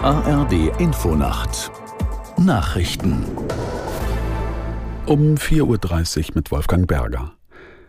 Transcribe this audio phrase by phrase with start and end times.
[0.00, 1.70] ARD Infonacht
[2.38, 3.26] Nachrichten
[5.06, 7.32] um 4.30 Uhr mit Wolfgang Berger.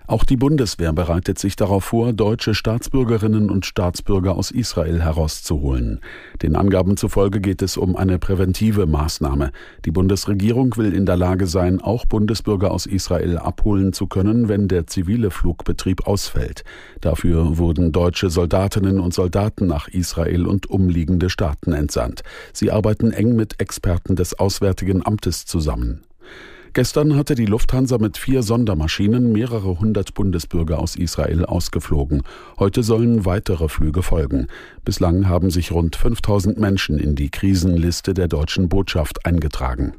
[0.08, 6.00] Auch die Bundeswehr bereitet sich darauf vor, deutsche Staatsbürgerinnen und Staatsbürger aus Israel herauszuholen.
[6.44, 9.52] Den Angaben zufolge geht es um eine präventive Maßnahme.
[9.84, 14.68] Die Bundesregierung will in der Lage sein, auch Bundesbürger aus Israel abholen zu können, wenn
[14.68, 16.64] der zivile Flugbetrieb ausfällt.
[17.02, 22.22] Dafür wurden deutsche Soldatinnen und Soldaten nach Israel und umliegende Staaten entsandt.
[22.54, 26.04] Sie arbeiten eng mit Experten des Auswärtigen Amtes zusammen.
[26.76, 32.24] Gestern hatte die Lufthansa mit vier Sondermaschinen mehrere hundert Bundesbürger aus Israel ausgeflogen.
[32.60, 34.48] Heute sollen weitere Flüge folgen.
[34.84, 39.94] Bislang haben sich rund 5000 Menschen in die Krisenliste der deutschen Botschaft eingetragen.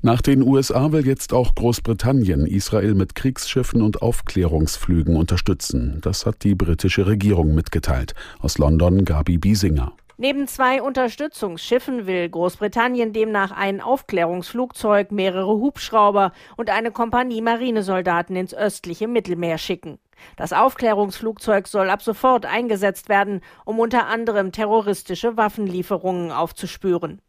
[0.00, 5.98] Nach den USA will jetzt auch Großbritannien Israel mit Kriegsschiffen und Aufklärungsflügen unterstützen.
[6.00, 8.14] Das hat die britische Regierung mitgeteilt.
[8.38, 9.92] Aus London Gabi Biesinger.
[10.22, 18.52] Neben zwei Unterstützungsschiffen will Großbritannien demnach ein Aufklärungsflugzeug, mehrere Hubschrauber und eine Kompanie Marinesoldaten ins
[18.52, 19.98] östliche Mittelmeer schicken.
[20.36, 27.22] Das Aufklärungsflugzeug soll ab sofort eingesetzt werden, um unter anderem terroristische Waffenlieferungen aufzuspüren.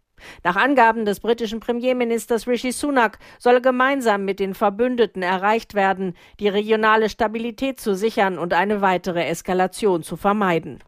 [0.43, 6.49] Nach Angaben des britischen Premierministers Rishi Sunak soll gemeinsam mit den Verbündeten erreicht werden, die
[6.49, 10.79] regionale Stabilität zu sichern und eine weitere Eskalation zu vermeiden.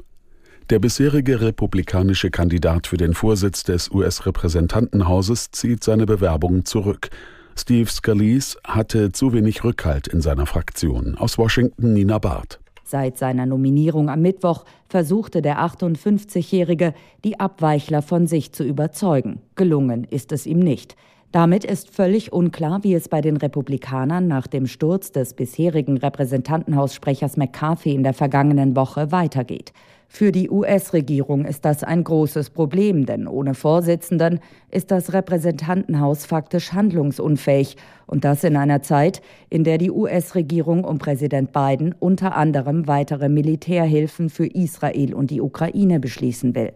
[0.70, 7.10] Der bisherige republikanische Kandidat für den Vorsitz des US-Repräsentantenhauses zieht seine Bewerbung zurück.
[7.58, 11.16] Steve Scalise hatte zu wenig Rückhalt in seiner Fraktion.
[11.16, 12.62] Aus Washington Nina Barth.
[12.86, 16.94] Seit seiner Nominierung am Mittwoch versuchte der 58-Jährige,
[17.26, 19.42] die Abweichler von sich zu überzeugen.
[19.56, 20.96] Gelungen ist es ihm nicht.
[21.34, 27.38] Damit ist völlig unklar, wie es bei den Republikanern nach dem Sturz des bisherigen Repräsentantenhaussprechers
[27.38, 29.74] McCarthy in der vergangenen Woche weitergeht.
[30.08, 36.72] Für die US-Regierung ist das ein großes Problem, denn ohne Vorsitzenden ist das Repräsentantenhaus faktisch
[36.72, 42.88] handlungsunfähig und das in einer Zeit, in der die US-Regierung um Präsident Biden unter anderem
[42.88, 46.74] weitere Militärhilfen für Israel und die Ukraine beschließen will.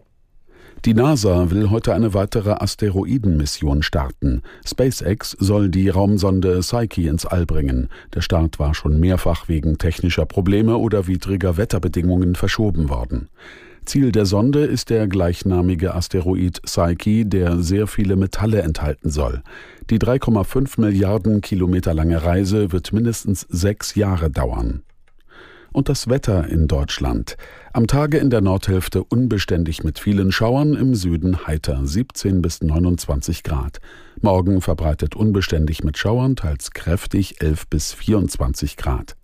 [0.84, 4.42] Die NASA will heute eine weitere Asteroidenmission starten.
[4.64, 7.88] SpaceX soll die Raumsonde Psyche ins All bringen.
[8.14, 13.28] Der Start war schon mehrfach wegen technischer Probleme oder widriger Wetterbedingungen verschoben worden.
[13.86, 19.42] Ziel der Sonde ist der gleichnamige Asteroid Psyche, der sehr viele Metalle enthalten soll.
[19.90, 24.82] Die 3,5 Milliarden Kilometer lange Reise wird mindestens sechs Jahre dauern
[25.78, 27.36] und das Wetter in Deutschland.
[27.72, 33.44] Am Tage in der Nordhälfte unbeständig mit vielen Schauern, im Süden heiter 17 bis 29
[33.44, 33.78] Grad.
[34.20, 39.16] Morgen verbreitet unbeständig mit Schauern, teils kräftig 11 bis 24 Grad.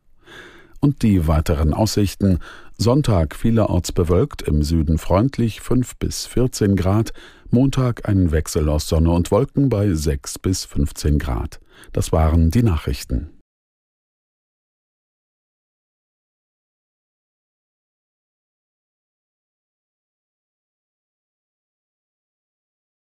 [0.79, 2.39] Und die weiteren Aussichten.
[2.79, 7.13] Sonntag vielerorts bewölkt, im Süden freundlich 5 bis 14 Grad.
[7.51, 11.59] Montag ein Wechsel aus Sonne und Wolken bei 6 bis 15 Grad.
[11.93, 13.34] Das waren die Nachrichten.